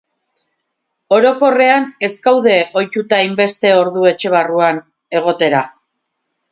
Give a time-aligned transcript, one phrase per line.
[1.17, 4.83] Orokorrean ez gaude ohituta hainbeste ordu etxe barruan
[5.23, 5.67] egotera.